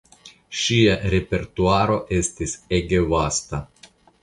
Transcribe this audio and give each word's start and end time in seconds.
Ŝia 0.61 0.95
repertuaro 1.15 1.99
estis 2.21 2.57
ege 2.81 3.05
vasta. 3.15 3.63